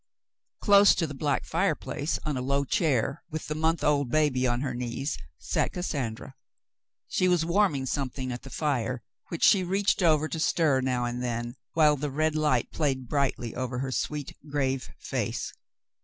[0.61, 4.61] Close to the black fireplace on a low chair, with the month old baby on
[4.61, 6.33] her knees, sat Cassandra.
[7.07, 11.21] She was warming something at the fire, which she reached over to stir now and
[11.21, 15.53] then, while the red light played brightly over her sweet, grave face.